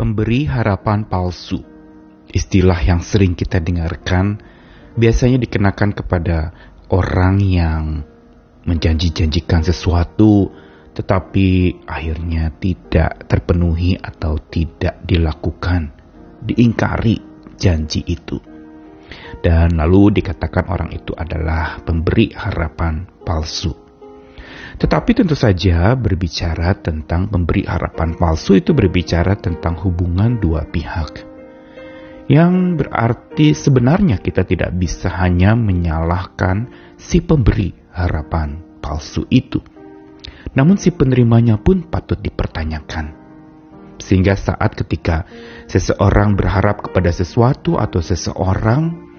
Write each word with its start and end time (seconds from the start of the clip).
Pemberi 0.00 0.48
harapan 0.48 1.04
palsu. 1.04 1.60
Istilah 2.32 2.80
yang 2.88 3.04
sering 3.04 3.36
kita 3.36 3.60
dengarkan 3.60 4.40
biasanya 4.96 5.36
dikenakan 5.36 5.92
kepada 5.92 6.56
orang 6.88 7.36
yang 7.36 8.00
menjanji-janjikan 8.64 9.60
sesuatu 9.60 10.48
tetapi 10.96 11.76
akhirnya 11.84 12.48
tidak 12.56 13.28
terpenuhi 13.28 14.00
atau 14.00 14.40
tidak 14.40 15.04
dilakukan, 15.04 15.92
diingkari 16.48 17.20
janji 17.60 18.00
itu. 18.08 18.40
Dan 19.44 19.76
lalu 19.76 20.16
dikatakan 20.16 20.64
orang 20.72 20.96
itu 20.96 21.12
adalah 21.12 21.76
pemberi 21.84 22.32
harapan 22.32 23.04
palsu. 23.20 23.89
Tetapi 24.78 25.10
tentu 25.16 25.34
saja 25.34 25.96
berbicara 25.98 26.76
tentang 26.78 27.26
pemberi 27.26 27.66
harapan 27.66 28.14
palsu 28.14 28.60
itu 28.60 28.70
berbicara 28.70 29.34
tentang 29.34 29.74
hubungan 29.82 30.38
dua 30.38 30.68
pihak. 30.68 31.26
Yang 32.30 32.54
berarti 32.78 33.58
sebenarnya 33.58 34.22
kita 34.22 34.46
tidak 34.46 34.70
bisa 34.78 35.10
hanya 35.10 35.58
menyalahkan 35.58 36.70
si 36.94 37.18
pemberi 37.18 37.74
harapan 37.90 38.62
palsu 38.78 39.26
itu. 39.34 39.58
Namun 40.54 40.78
si 40.78 40.94
penerimanya 40.94 41.58
pun 41.58 41.82
patut 41.90 42.22
dipertanyakan. 42.22 43.18
Sehingga 43.98 44.38
saat 44.38 44.78
ketika 44.78 45.26
seseorang 45.66 46.38
berharap 46.38 46.86
kepada 46.86 47.10
sesuatu 47.10 47.76
atau 47.76 48.00
seseorang, 48.00 49.09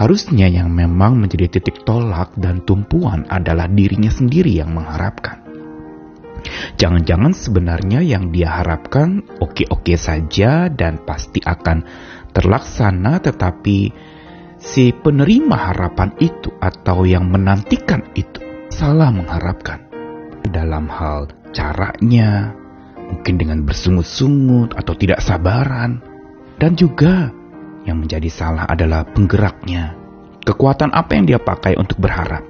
Harusnya 0.00 0.48
yang 0.48 0.72
memang 0.72 1.20
menjadi 1.20 1.60
titik 1.60 1.84
tolak 1.84 2.32
dan 2.40 2.64
tumpuan 2.64 3.28
adalah 3.28 3.68
dirinya 3.68 4.08
sendiri 4.08 4.48
yang 4.48 4.72
mengharapkan. 4.72 5.44
Jangan-jangan 6.80 7.36
sebenarnya 7.36 8.00
yang 8.00 8.32
dia 8.32 8.48
harapkan 8.48 9.20
oke-oke 9.44 9.92
saja 10.00 10.72
dan 10.72 11.04
pasti 11.04 11.44
akan 11.44 11.84
terlaksana 12.32 13.20
tetapi 13.20 13.92
si 14.56 14.88
penerima 14.96 15.56
harapan 15.68 16.16
itu 16.16 16.48
atau 16.64 17.04
yang 17.04 17.28
menantikan 17.28 18.00
itu 18.16 18.40
salah 18.72 19.12
mengharapkan. 19.12 19.84
Dalam 20.48 20.88
hal 20.88 21.28
caranya, 21.52 22.56
mungkin 23.12 23.36
dengan 23.36 23.68
bersungut-sungut 23.68 24.72
atau 24.72 24.96
tidak 24.96 25.20
sabaran, 25.20 26.00
dan 26.56 26.72
juga 26.72 27.36
yang 27.84 28.00
menjadi 28.00 28.28
salah 28.28 28.64
adalah 28.68 29.06
penggeraknya. 29.08 29.96
Kekuatan 30.40 30.92
apa 30.92 31.16
yang 31.16 31.24
dia 31.28 31.40
pakai 31.40 31.76
untuk 31.76 32.00
berharap? 32.00 32.42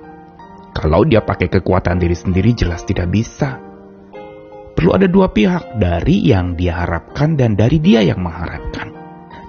Kalau 0.70 1.02
dia 1.02 1.20
pakai 1.20 1.50
kekuatan 1.50 1.98
diri 1.98 2.14
sendiri 2.14 2.54
jelas 2.54 2.86
tidak 2.86 3.10
bisa. 3.10 3.58
Perlu 4.74 4.96
ada 4.96 5.10
dua 5.10 5.28
pihak 5.28 5.76
dari 5.76 6.24
yang 6.24 6.54
dia 6.54 6.86
harapkan 6.86 7.34
dan 7.34 7.58
dari 7.58 7.82
dia 7.82 8.00
yang 8.00 8.22
mengharapkan. 8.22 8.94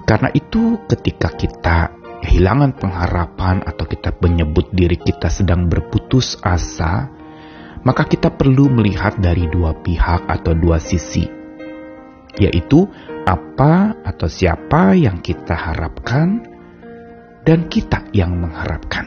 Karena 0.02 0.28
itu 0.34 0.82
ketika 0.90 1.32
kita 1.32 1.78
kehilangan 2.22 2.78
pengharapan 2.78 3.62
atau 3.66 3.86
kita 3.86 4.14
menyebut 4.18 4.70
diri 4.74 4.98
kita 4.98 5.30
sedang 5.30 5.70
berputus 5.70 6.38
asa, 6.42 7.10
maka 7.82 8.06
kita 8.06 8.30
perlu 8.30 8.70
melihat 8.70 9.18
dari 9.18 9.50
dua 9.50 9.74
pihak 9.74 10.26
atau 10.30 10.54
dua 10.54 10.78
sisi, 10.78 11.26
yaitu 12.38 12.86
apa 13.22 13.94
atau 14.02 14.26
siapa 14.26 14.98
yang 14.98 15.22
kita 15.22 15.54
harapkan 15.54 16.42
dan 17.46 17.70
kita 17.70 18.06
yang 18.14 18.38
mengharapkan. 18.38 19.06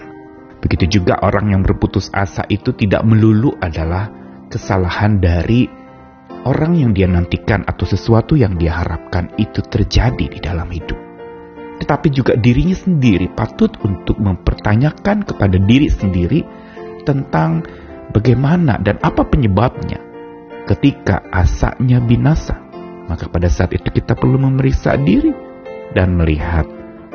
Begitu 0.63 0.99
juga 0.99 1.19
orang 1.21 1.53
yang 1.53 1.61
berputus 1.61 2.09
asa 2.15 2.41
itu 2.49 2.73
tidak 2.73 3.05
melulu 3.05 3.53
adalah 3.61 4.09
kesalahan 4.49 5.21
dari 5.21 5.69
orang 6.47 6.73
yang 6.79 6.91
dia 6.95 7.05
nantikan 7.05 7.61
atau 7.67 7.85
sesuatu 7.85 8.33
yang 8.33 8.57
dia 8.57 8.81
harapkan 8.81 9.29
itu 9.37 9.61
terjadi 9.61 10.25
di 10.25 10.39
dalam 10.41 10.69
hidup. 10.71 10.97
Tetapi 11.75 12.07
juga 12.09 12.33
dirinya 12.39 12.73
sendiri 12.73 13.29
patut 13.35 13.75
untuk 13.83 14.15
mempertanyakan 14.17 15.27
kepada 15.27 15.59
diri 15.59 15.91
sendiri 15.91 16.41
tentang 17.03 17.61
bagaimana 18.15 18.79
dan 18.79 18.95
apa 19.03 19.27
penyebabnya 19.27 20.01
ketika 20.65 21.21
asanya 21.29 22.01
binasa 22.01 22.64
maka 23.05 23.29
pada 23.29 23.49
saat 23.49 23.73
itu 23.73 23.89
kita 23.89 24.17
perlu 24.17 24.41
memeriksa 24.41 24.97
diri 24.97 25.31
dan 25.93 26.17
melihat 26.17 26.65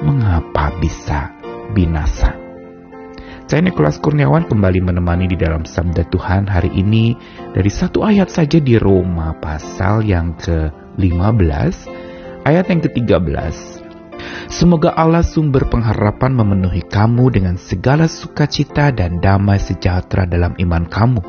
mengapa 0.00 0.72
bisa 0.80 1.34
binasa. 1.74 2.34
Saya 3.50 3.66
Nikolas 3.66 3.98
Kurniawan 3.98 4.46
kembali 4.46 4.78
menemani 4.78 5.26
di 5.26 5.34
dalam 5.34 5.66
Sabda 5.66 6.06
Tuhan 6.06 6.46
hari 6.46 6.70
ini 6.70 7.18
dari 7.50 7.66
satu 7.66 8.06
ayat 8.06 8.30
saja 8.30 8.62
di 8.62 8.78
Roma 8.78 9.34
pasal 9.42 10.06
yang 10.06 10.38
ke-15, 10.38 11.74
ayat 12.46 12.64
yang 12.70 12.80
ke-13. 12.86 13.54
Semoga 14.46 14.94
Allah 14.94 15.26
sumber 15.26 15.66
pengharapan 15.66 16.30
memenuhi 16.30 16.86
kamu 16.86 17.34
dengan 17.34 17.58
segala 17.58 18.06
sukacita 18.06 18.94
dan 18.94 19.18
damai 19.18 19.58
sejahtera 19.58 20.30
dalam 20.30 20.54
iman 20.54 20.86
kamu, 20.86 21.22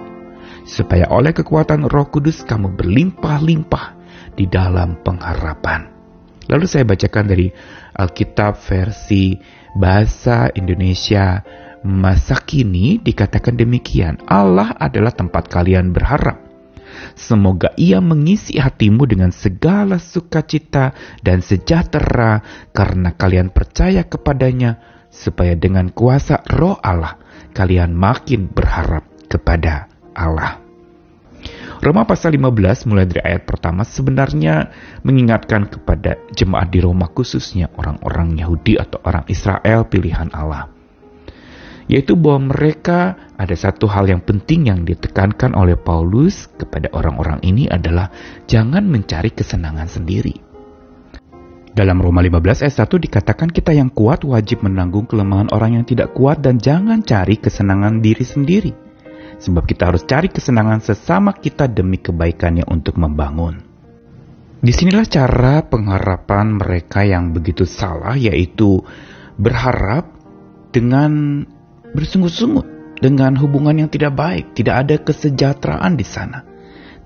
supaya 0.69 1.09
oleh 1.09 1.33
kekuatan 1.33 1.89
roh 1.89 2.05
kudus 2.05 2.45
kamu 2.45 2.69
berlimpah-limpah 2.77 4.00
di 4.35 4.47
dalam 4.47 4.99
pengharapan. 5.01 5.87
Lalu 6.51 6.65
saya 6.67 6.83
bacakan 6.83 7.25
dari 7.31 7.47
Alkitab 7.95 8.59
versi 8.59 9.39
bahasa 9.77 10.51
Indonesia 10.51 11.39
masa 11.81 12.37
kini 12.41 12.99
dikatakan 13.01 13.57
demikian. 13.57 14.21
Allah 14.27 14.75
adalah 14.77 15.13
tempat 15.13 15.49
kalian 15.49 15.95
berharap. 15.95 16.51
Semoga 17.15 17.71
ia 17.79 18.03
mengisi 18.03 18.59
hatimu 18.59 19.07
dengan 19.07 19.31
segala 19.31 19.97
sukacita 19.97 20.91
dan 21.23 21.39
sejahtera 21.39 22.43
karena 22.75 23.15
kalian 23.15 23.49
percaya 23.49 24.03
kepadanya 24.03 24.77
supaya 25.07 25.55
dengan 25.55 25.91
kuasa 25.91 26.43
roh 26.51 26.77
Allah 26.83 27.15
kalian 27.55 27.95
makin 27.95 28.51
berharap 28.51 29.07
kepada 29.27 29.87
Allah. 30.15 30.70
Roma 31.81 32.05
pasal 32.05 32.37
15 32.37 32.85
mulai 32.93 33.09
dari 33.09 33.25
ayat 33.25 33.49
pertama 33.49 33.81
sebenarnya 33.81 34.69
mengingatkan 35.01 35.65
kepada 35.65 36.13
jemaat 36.29 36.69
di 36.69 36.77
Roma 36.77 37.09
khususnya 37.09 37.73
orang-orang 37.73 38.37
Yahudi 38.37 38.77
atau 38.77 39.01
orang 39.01 39.25
Israel 39.25 39.89
pilihan 39.89 40.29
Allah. 40.29 40.69
Yaitu 41.89 42.13
bahwa 42.13 42.53
mereka 42.53 43.33
ada 43.33 43.57
satu 43.57 43.89
hal 43.89 44.05
yang 44.05 44.21
penting 44.21 44.69
yang 44.69 44.85
ditekankan 44.85 45.57
oleh 45.57 45.73
Paulus 45.73 46.45
kepada 46.53 46.93
orang-orang 46.93 47.41
ini 47.41 47.65
adalah 47.65 48.13
jangan 48.45 48.85
mencari 48.85 49.33
kesenangan 49.33 49.89
sendiri. 49.89 50.37
Dalam 51.73 51.97
Roma 51.97 52.21
15 52.21 52.61
ayat 52.61 52.77
1 52.77 53.05
dikatakan 53.09 53.49
kita 53.49 53.73
yang 53.73 53.89
kuat 53.89 54.21
wajib 54.21 54.61
menanggung 54.61 55.09
kelemahan 55.09 55.49
orang 55.49 55.81
yang 55.81 55.85
tidak 55.89 56.13
kuat 56.13 56.45
dan 56.45 56.61
jangan 56.61 57.01
cari 57.01 57.41
kesenangan 57.41 58.05
diri 58.05 58.21
sendiri 58.21 58.90
sebab 59.41 59.65
kita 59.65 59.89
harus 59.89 60.05
cari 60.05 60.29
kesenangan 60.29 60.85
sesama 60.85 61.33
kita 61.33 61.65
demi 61.65 61.97
kebaikannya 61.97 62.69
untuk 62.69 63.01
membangun. 63.01 63.65
Di 64.61 64.69
sinilah 64.69 65.09
cara 65.09 65.65
pengharapan 65.65 66.61
mereka 66.61 67.01
yang 67.01 67.33
begitu 67.33 67.65
salah, 67.65 68.13
yaitu 68.13 68.77
berharap 69.41 70.05
dengan 70.69 71.41
bersungut-sungut, 71.97 72.69
dengan 73.01 73.33
hubungan 73.41 73.81
yang 73.81 73.89
tidak 73.89 74.13
baik, 74.13 74.53
tidak 74.53 74.85
ada 74.85 74.95
kesejahteraan 75.01 75.97
di 75.97 76.05
sana, 76.05 76.45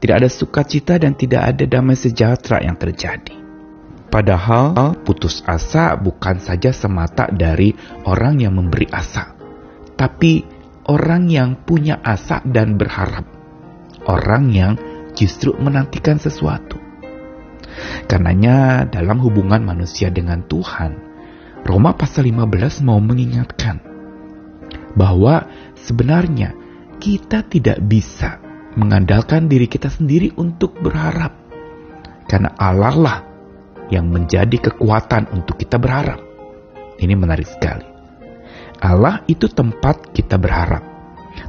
tidak 0.03 0.15
ada 0.19 0.29
sukacita 0.29 0.99
dan 0.99 1.15
tidak 1.15 1.55
ada 1.55 1.63
damai 1.63 1.95
sejahtera 1.95 2.59
yang 2.59 2.75
terjadi. 2.75 3.39
Padahal 4.11 4.99
putus 5.07 5.39
asa 5.47 5.95
bukan 5.95 6.43
saja 6.43 6.75
semata 6.75 7.31
dari 7.31 7.71
orang 8.03 8.43
yang 8.43 8.59
memberi 8.59 8.91
asa, 8.91 9.31
tapi 9.95 10.54
orang 10.85 11.29
yang 11.29 11.65
punya 11.65 11.97
asa 12.01 12.41
dan 12.45 12.77
berharap, 12.77 13.25
orang 14.05 14.53
yang 14.53 14.73
justru 15.17 15.53
menantikan 15.57 16.21
sesuatu. 16.21 16.77
Karenanya 18.05 18.87
dalam 18.87 19.19
hubungan 19.19 19.65
manusia 19.65 20.13
dengan 20.13 20.45
Tuhan, 20.45 20.95
Roma 21.65 21.97
pasal 21.97 22.29
15 22.29 22.85
mau 22.85 23.01
mengingatkan 23.01 23.81
bahwa 24.93 25.49
sebenarnya 25.75 26.53
kita 27.01 27.43
tidak 27.49 27.81
bisa 27.83 28.39
mengandalkan 28.77 29.49
diri 29.49 29.65
kita 29.67 29.89
sendiri 29.91 30.31
untuk 30.37 30.77
berharap. 30.79 31.33
Karena 32.25 32.53
Allah 32.57 32.95
lah 32.95 33.19
yang 33.89 34.09
menjadi 34.09 34.71
kekuatan 34.71 35.29
untuk 35.33 35.61
kita 35.61 35.77
berharap. 35.77 36.21
Ini 36.95 37.13
menarik 37.13 37.45
sekali. 37.45 37.94
Allah 38.81 39.23
itu 39.29 39.47
tempat 39.47 40.11
kita 40.11 40.35
berharap. 40.35 40.83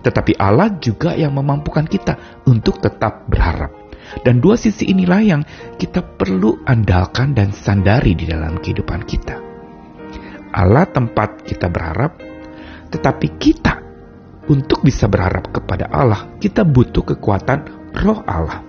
Tetapi 0.03 0.39
Allah 0.39 0.75
juga 0.83 1.15
yang 1.15 1.35
memampukan 1.35 1.87
kita 1.87 2.43
untuk 2.47 2.83
tetap 2.83 3.27
berharap. 3.31 3.71
Dan 4.23 4.39
dua 4.39 4.55
sisi 4.55 4.87
inilah 4.87 5.23
yang 5.23 5.43
kita 5.79 6.03
perlu 6.03 6.63
andalkan 6.63 7.35
dan 7.35 7.51
sandari 7.51 8.15
di 8.15 8.27
dalam 8.27 8.59
kehidupan 8.63 9.03
kita. 9.03 9.35
Allah 10.55 10.87
tempat 10.87 11.43
kita 11.43 11.67
berharap, 11.67 12.23
tetapi 12.89 13.35
kita 13.37 13.83
untuk 14.47 14.87
bisa 14.87 15.11
berharap 15.11 15.51
kepada 15.51 15.91
Allah, 15.91 16.39
kita 16.39 16.63
butuh 16.63 17.03
kekuatan 17.03 17.91
roh 17.99 18.23
Allah. 18.23 18.63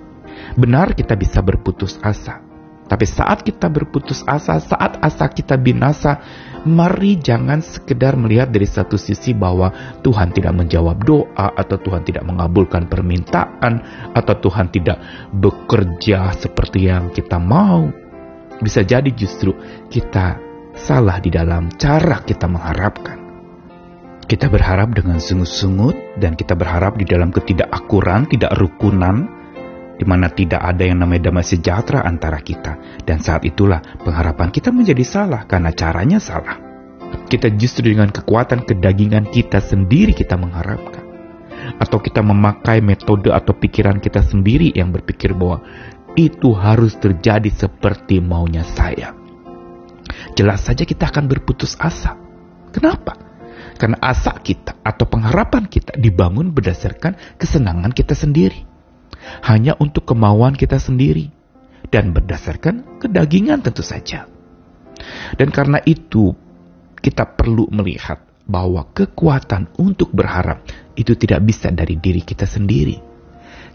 Benar 0.57 0.97
kita 0.97 1.13
bisa 1.13 1.45
berputus 1.45 2.01
asa, 2.01 2.41
Tapi 2.87 3.03
saat 3.03 3.43
kita 3.43 3.67
berputus 3.67 4.23
asa, 4.23 4.63
saat 4.63 4.95
asa 5.03 5.27
kita 5.27 5.59
binasa, 5.59 6.23
mari 6.63 7.19
jangan 7.19 7.59
sekedar 7.59 8.15
melihat 8.15 8.47
dari 8.47 8.63
satu 8.63 8.95
sisi 8.95 9.35
bahwa 9.35 9.99
Tuhan 9.99 10.31
tidak 10.31 10.55
menjawab 10.55 11.03
doa, 11.03 11.51
atau 11.51 11.75
Tuhan 11.75 12.07
tidak 12.07 12.23
mengabulkan 12.23 12.87
permintaan, 12.87 13.73
atau 14.15 14.35
Tuhan 14.39 14.71
tidak 14.71 14.97
bekerja 15.35 16.31
seperti 16.39 16.87
yang 16.87 17.11
kita 17.11 17.35
mau. 17.37 17.91
Bisa 18.63 18.81
jadi 18.87 19.11
justru 19.11 19.51
kita 19.91 20.39
salah 20.73 21.19
di 21.19 21.27
dalam 21.27 21.67
cara 21.75 22.23
kita 22.23 22.47
mengharapkan. 22.47 23.27
Kita 24.27 24.51
berharap 24.51 24.91
dengan 24.91 25.23
sungut-sungut 25.23 26.19
dan 26.19 26.35
kita 26.35 26.51
berharap 26.51 26.99
di 26.99 27.07
dalam 27.07 27.31
ketidakakuran, 27.31 28.27
tidak 28.27 28.59
rukunan, 28.59 29.36
di 29.97 30.05
mana 30.05 30.29
tidak 30.29 30.61
ada 30.61 30.85
yang 30.85 31.01
namanya 31.01 31.33
damai 31.33 31.43
sejahtera 31.43 32.05
antara 32.05 32.37
kita. 32.39 33.01
Dan 33.03 33.17
saat 33.17 33.43
itulah 33.43 33.81
pengharapan 34.05 34.53
kita 34.53 34.69
menjadi 34.69 35.01
salah 35.01 35.49
karena 35.49 35.73
caranya 35.73 36.21
salah. 36.21 36.61
Kita 37.27 37.49
justru 37.57 37.91
dengan 37.91 38.13
kekuatan 38.13 38.63
kedagingan 38.63 39.27
kita 39.33 39.57
sendiri 39.59 40.13
kita 40.13 40.37
mengharapkan. 40.37 41.03
Atau 41.81 41.99
kita 41.99 42.23
memakai 42.23 42.79
metode 42.79 43.33
atau 43.33 43.51
pikiran 43.51 43.99
kita 43.99 44.23
sendiri 44.23 44.71
yang 44.71 44.93
berpikir 44.93 45.35
bahwa 45.35 45.59
itu 46.17 46.53
harus 46.53 46.97
terjadi 46.97 47.49
seperti 47.49 48.21
maunya 48.21 48.63
saya. 48.63 49.13
Jelas 50.37 50.65
saja 50.65 50.85
kita 50.85 51.09
akan 51.09 51.25
berputus 51.25 51.73
asa. 51.81 52.17
Kenapa? 52.69 53.17
Karena 53.77 53.97
asa 54.01 54.33
kita 54.37 54.77
atau 54.81 55.05
pengharapan 55.05 55.69
kita 55.69 55.97
dibangun 55.97 56.53
berdasarkan 56.53 57.37
kesenangan 57.37 57.93
kita 57.93 58.17
sendiri. 58.17 58.66
Hanya 59.45 59.77
untuk 59.79 60.07
kemauan 60.09 60.53
kita 60.53 60.77
sendiri. 60.77 61.29
Dan 61.87 62.11
berdasarkan 62.11 62.99
kedagingan 62.99 63.63
tentu 63.63 63.81
saja. 63.81 64.27
Dan 65.39 65.53
karena 65.53 65.79
itu 65.87 66.35
kita 66.99 67.23
perlu 67.37 67.69
melihat 67.71 68.19
bahwa 68.47 68.91
kekuatan 68.91 69.71
untuk 69.79 70.11
berharap 70.11 70.63
itu 70.99 71.15
tidak 71.15 71.43
bisa 71.47 71.71
dari 71.71 71.95
diri 71.99 72.23
kita 72.23 72.43
sendiri 72.47 73.07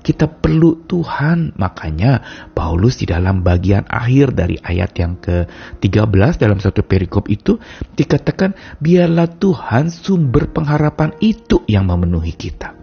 kita 0.03 0.27
perlu 0.27 0.85
Tuhan. 0.85 1.55
Makanya 1.57 2.13
Paulus 2.53 2.99
di 2.99 3.07
dalam 3.07 3.41
bagian 3.47 3.87
akhir 3.87 4.35
dari 4.35 4.59
ayat 4.59 4.91
yang 4.99 5.17
ke-13 5.23 6.43
dalam 6.43 6.59
satu 6.59 6.83
perikop 6.83 7.31
itu 7.31 7.57
dikatakan 7.95 8.53
biarlah 8.83 9.31
Tuhan 9.39 9.89
sumber 9.89 10.51
pengharapan 10.51 11.15
itu 11.23 11.63
yang 11.71 11.87
memenuhi 11.87 12.35
kita. 12.35 12.82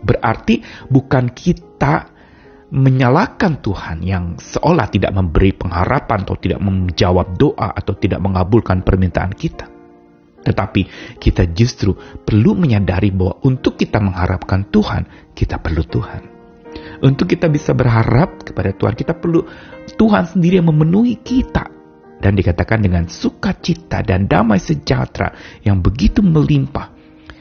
Berarti 0.00 0.64
bukan 0.88 1.30
kita 1.34 2.12
menyalahkan 2.72 3.60
Tuhan 3.60 4.00
yang 4.00 4.40
seolah 4.40 4.88
tidak 4.88 5.12
memberi 5.12 5.52
pengharapan 5.52 6.24
atau 6.24 6.36
tidak 6.40 6.60
menjawab 6.64 7.36
doa 7.36 7.68
atau 7.76 7.92
tidak 8.00 8.24
mengabulkan 8.24 8.80
permintaan 8.80 9.36
kita. 9.36 9.68
Tetapi 10.42 10.82
kita 11.20 11.52
justru 11.52 11.94
perlu 12.24 12.56
menyadari 12.58 13.12
bahwa 13.12 13.38
untuk 13.44 13.78
kita 13.78 14.00
mengharapkan 14.02 14.66
Tuhan, 14.72 15.32
kita 15.36 15.60
perlu 15.60 15.84
Tuhan. 15.86 16.22
Untuk 17.04 17.28
kita 17.30 17.52
bisa 17.52 17.76
berharap 17.76 18.42
kepada 18.42 18.72
Tuhan, 18.72 18.96
kita 18.96 19.14
perlu 19.20 19.44
Tuhan 19.94 20.24
sendiri 20.26 20.58
yang 20.58 20.72
memenuhi 20.72 21.20
kita. 21.20 21.68
Dan 22.22 22.38
dikatakan 22.38 22.78
dengan 22.78 23.10
sukacita 23.10 23.98
dan 24.06 24.30
damai 24.30 24.62
sejahtera 24.62 25.34
yang 25.66 25.82
begitu 25.82 26.22
melimpah. 26.22 26.94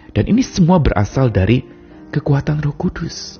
Dan 0.09 0.25
ini 0.25 0.41
semua 0.41 0.81
berasal 0.81 1.29
dari 1.29 1.61
kekuatan 2.11 2.59
roh 2.59 2.75
kudus. 2.75 3.39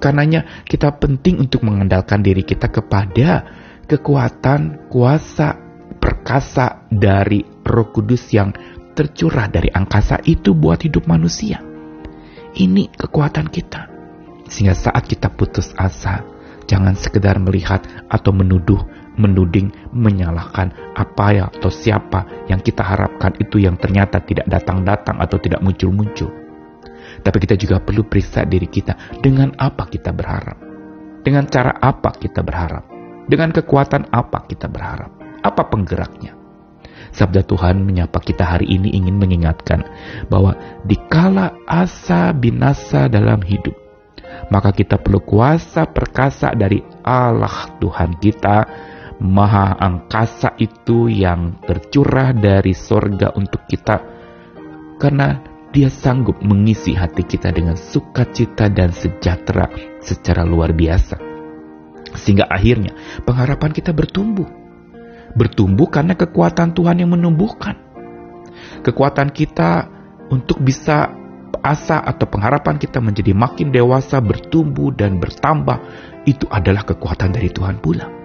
Karenanya 0.00 0.64
kita 0.64 0.96
penting 0.96 1.40
untuk 1.40 1.64
mengandalkan 1.64 2.24
diri 2.24 2.44
kita 2.44 2.68
kepada 2.68 3.44
kekuatan, 3.84 4.88
kuasa, 4.88 5.56
perkasa 6.00 6.88
dari 6.88 7.44
roh 7.64 7.88
kudus 7.92 8.32
yang 8.32 8.52
tercurah 8.96 9.48
dari 9.48 9.68
angkasa 9.72 10.20
itu 10.24 10.56
buat 10.56 10.80
hidup 10.84 11.08
manusia. 11.08 11.60
Ini 12.56 12.92
kekuatan 12.96 13.48
kita. 13.48 13.88
Sehingga 14.50 14.74
saat 14.74 15.06
kita 15.06 15.30
putus 15.30 15.70
asa, 15.78 16.26
jangan 16.66 16.98
sekedar 16.98 17.38
melihat 17.38 17.86
atau 18.10 18.34
menuduh, 18.34 18.82
menuding, 19.14 19.70
menyalahkan 19.94 20.74
apa 20.98 21.26
ya 21.30 21.44
atau 21.46 21.70
siapa 21.70 22.46
yang 22.50 22.58
kita 22.58 22.82
harapkan 22.82 23.36
itu 23.38 23.62
yang 23.62 23.78
ternyata 23.78 24.18
tidak 24.24 24.50
datang-datang 24.50 25.22
atau 25.22 25.38
tidak 25.38 25.62
muncul-muncul. 25.62 26.49
Tapi 27.20 27.36
kita 27.42 27.58
juga 27.58 27.82
perlu 27.82 28.06
periksa 28.06 28.46
diri 28.46 28.70
kita 28.70 29.18
dengan 29.18 29.50
apa 29.58 29.90
kita 29.90 30.14
berharap. 30.14 30.58
Dengan 31.20 31.44
cara 31.50 31.76
apa 31.76 32.14
kita 32.14 32.40
berharap. 32.40 32.84
Dengan 33.26 33.50
kekuatan 33.50 34.08
apa 34.14 34.46
kita 34.46 34.70
berharap. 34.70 35.10
Apa 35.42 35.68
penggeraknya. 35.68 36.40
Sabda 37.10 37.42
Tuhan 37.42 37.82
menyapa 37.82 38.22
kita 38.22 38.46
hari 38.46 38.70
ini 38.70 38.94
ingin 38.94 39.18
mengingatkan 39.18 39.82
bahwa 40.30 40.54
dikala 40.86 41.58
asa 41.66 42.30
binasa 42.30 43.10
dalam 43.10 43.42
hidup, 43.42 43.74
maka 44.54 44.70
kita 44.70 44.94
perlu 44.94 45.18
kuasa 45.18 45.90
perkasa 45.90 46.54
dari 46.54 46.78
Allah 47.02 47.74
Tuhan 47.82 48.14
kita, 48.22 48.58
Maha 49.20 49.74
Angkasa 49.76 50.54
itu 50.62 51.10
yang 51.10 51.58
tercurah 51.66 52.30
dari 52.30 52.72
sorga 52.72 53.34
untuk 53.34 53.66
kita, 53.66 54.00
karena 55.02 55.49
dia 55.70 55.86
sanggup 55.86 56.42
mengisi 56.42 56.98
hati 56.98 57.22
kita 57.22 57.54
dengan 57.54 57.78
sukacita 57.78 58.66
dan 58.66 58.90
sejahtera 58.90 59.70
secara 60.02 60.42
luar 60.42 60.74
biasa. 60.74 61.18
Sehingga 62.18 62.50
akhirnya 62.50 63.22
pengharapan 63.22 63.70
kita 63.70 63.94
bertumbuh. 63.94 64.46
Bertumbuh 65.38 65.86
karena 65.86 66.18
kekuatan 66.18 66.74
Tuhan 66.74 66.98
yang 66.98 67.14
menumbuhkan. 67.14 67.78
Kekuatan 68.82 69.30
kita 69.30 69.86
untuk 70.34 70.58
bisa 70.58 71.14
asa 71.62 72.02
atau 72.02 72.26
pengharapan 72.26 72.80
kita 72.80 72.98
menjadi 72.98 73.30
makin 73.30 73.70
dewasa, 73.70 74.18
bertumbuh 74.18 74.90
dan 74.90 75.22
bertambah, 75.22 75.78
itu 76.26 76.50
adalah 76.50 76.82
kekuatan 76.82 77.30
dari 77.30 77.52
Tuhan 77.52 77.78
pula. 77.78 78.19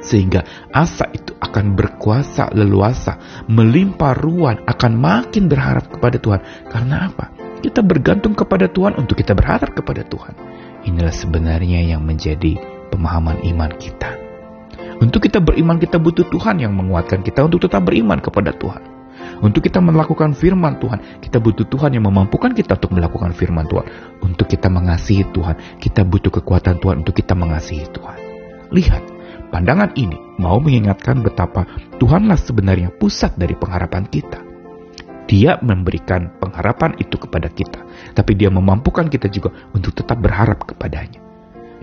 Sehingga 0.00 0.44
asa 0.72 1.08
itu 1.12 1.36
akan 1.36 1.76
berkuasa 1.76 2.48
leluasa, 2.56 3.44
melimpah 3.46 4.16
ruan, 4.16 4.64
akan 4.64 4.92
makin 4.96 5.46
berharap 5.46 5.92
kepada 5.92 6.16
Tuhan. 6.16 6.40
Karena 6.72 7.12
apa? 7.12 7.32
Kita 7.60 7.84
bergantung 7.84 8.32
kepada 8.32 8.72
Tuhan 8.72 8.96
untuk 8.96 9.20
kita 9.20 9.36
berharap 9.36 9.76
kepada 9.76 10.00
Tuhan. 10.08 10.32
Inilah 10.88 11.12
sebenarnya 11.12 11.84
yang 11.84 12.00
menjadi 12.00 12.56
pemahaman 12.88 13.44
iman 13.44 13.72
kita. 13.76 14.16
Untuk 15.00 15.24
kita 15.28 15.40
beriman, 15.40 15.76
kita 15.76 16.00
butuh 16.00 16.28
Tuhan 16.28 16.60
yang 16.60 16.72
menguatkan 16.72 17.20
kita 17.20 17.44
untuk 17.44 17.68
tetap 17.68 17.84
beriman 17.84 18.20
kepada 18.20 18.52
Tuhan. 18.56 19.00
Untuk 19.40 19.64
kita 19.64 19.80
melakukan 19.80 20.36
firman 20.36 20.76
Tuhan, 20.76 21.20
kita 21.24 21.40
butuh 21.40 21.64
Tuhan 21.64 21.96
yang 21.96 22.04
memampukan 22.04 22.52
kita 22.52 22.76
untuk 22.76 22.92
melakukan 22.96 23.32
firman 23.32 23.64
Tuhan. 23.68 23.88
Untuk 24.20 24.48
kita 24.48 24.68
mengasihi 24.68 25.24
Tuhan, 25.32 25.80
kita 25.80 26.04
butuh 26.04 26.28
kekuatan 26.40 26.76
Tuhan 26.80 27.00
untuk 27.04 27.16
kita 27.16 27.32
mengasihi 27.32 27.88
Tuhan. 27.88 28.16
Lihat, 28.72 29.02
pandangan 29.50 29.92
ini 29.98 30.16
mau 30.38 30.62
mengingatkan 30.62 31.20
betapa 31.20 31.66
Tuhanlah 31.98 32.38
sebenarnya 32.38 32.94
pusat 32.96 33.36
dari 33.36 33.52
pengharapan 33.58 34.06
kita. 34.08 34.40
Dia 35.30 35.62
memberikan 35.62 36.34
pengharapan 36.42 36.98
itu 36.98 37.14
kepada 37.14 37.46
kita, 37.46 37.86
tapi 38.18 38.34
dia 38.34 38.50
memampukan 38.50 39.06
kita 39.06 39.30
juga 39.30 39.54
untuk 39.70 39.94
tetap 39.94 40.18
berharap 40.18 40.66
kepadanya. 40.66 41.22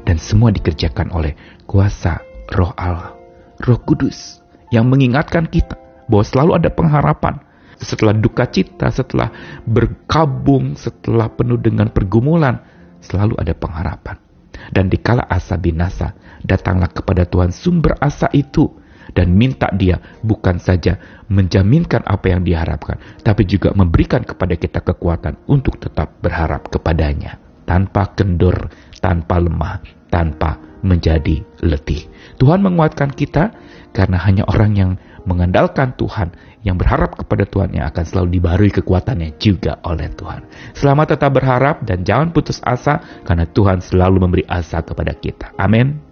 Dan 0.03 0.19
semua 0.19 0.51
dikerjakan 0.51 1.15
oleh 1.15 1.35
kuasa 1.63 2.19
roh 2.51 2.75
Allah, 2.75 3.15
roh 3.63 3.79
kudus, 3.87 4.43
yang 4.67 4.91
mengingatkan 4.91 5.47
kita 5.47 5.79
bahwa 6.11 6.23
selalu 6.27 6.51
ada 6.59 6.69
pengharapan, 6.71 7.39
setelah 7.79 8.11
duka 8.11 8.43
cita, 8.51 8.91
setelah 8.91 9.31
berkabung, 9.63 10.75
setelah 10.75 11.31
penuh 11.31 11.59
dengan 11.61 11.87
pergumulan, 11.87 12.59
selalu 12.99 13.39
ada 13.39 13.53
pengharapan. 13.55 14.26
Dan 14.71 14.91
dikala 14.91 15.23
asa 15.27 15.55
binasa, 15.55 16.15
datanglah 16.43 16.91
kepada 16.91 17.23
Tuhan 17.27 17.51
sumber 17.51 17.95
asa 17.99 18.27
itu 18.35 18.67
dan 19.15 19.31
minta 19.31 19.71
dia 19.71 19.99
bukan 20.19 20.59
saja 20.59 20.99
menjaminkan 21.31 22.03
apa 22.03 22.35
yang 22.35 22.43
diharapkan, 22.43 22.99
tapi 23.23 23.47
juga 23.47 23.71
memberikan 23.71 24.23
kepada 24.23 24.59
kita 24.59 24.83
kekuatan 24.83 25.39
untuk 25.47 25.79
tetap 25.79 26.19
berharap 26.19 26.67
kepadanya 26.67 27.39
tanpa 27.67 28.15
kendur, 28.15 28.71
tanpa 28.99 29.41
lemah, 29.41 29.81
tanpa 30.09 30.57
menjadi 30.85 31.41
letih. 31.65 32.05
Tuhan 32.37 32.61
menguatkan 32.61 33.11
kita 33.11 33.53
karena 33.91 34.17
hanya 34.21 34.45
orang 34.45 34.71
yang 34.77 34.91
mengandalkan 35.27 35.91
Tuhan, 35.99 36.31
yang 36.63 36.79
berharap 36.79 37.19
kepada 37.19 37.43
Tuhan 37.43 37.75
yang 37.75 37.91
akan 37.91 38.03
selalu 38.07 38.39
dibarui 38.39 38.71
kekuatannya 38.71 39.35
juga 39.35 39.83
oleh 39.83 40.07
Tuhan. 40.15 40.47
Selamat 40.71 41.17
tetap 41.19 41.35
berharap 41.35 41.83
dan 41.83 42.07
jangan 42.07 42.31
putus 42.31 42.63
asa 42.63 43.03
karena 43.27 43.43
Tuhan 43.49 43.83
selalu 43.83 44.17
memberi 44.23 44.43
asa 44.47 44.79
kepada 44.79 45.11
kita. 45.11 45.51
Amin. 45.59 46.06